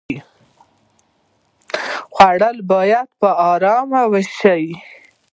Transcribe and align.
خوړل 2.15 2.57
باید 2.71 3.07
په 3.19 3.29
آرامۍ 3.51 4.03
وشي 4.13 4.65